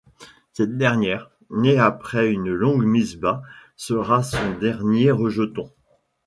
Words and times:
Cette 0.53 0.77
dernière, 0.79 1.29
née 1.51 1.77
après 1.77 2.31
une 2.31 2.49
longue 2.49 2.85
mise 2.85 3.17
bas, 3.17 3.43
sera 3.75 4.23
son 4.23 4.57
dernier 4.57 5.11
rejeton. 5.11 5.71